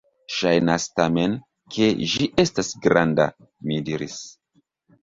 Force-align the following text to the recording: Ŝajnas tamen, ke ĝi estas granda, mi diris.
Ŝajnas 0.35 0.87
tamen, 0.99 1.35
ke 1.75 1.91
ĝi 2.15 2.31
estas 2.45 2.73
granda, 2.87 3.31
mi 3.71 3.81
diris. 3.93 4.19